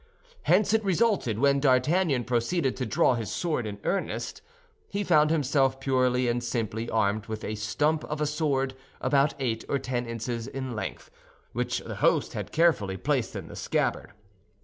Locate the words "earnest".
3.83-4.41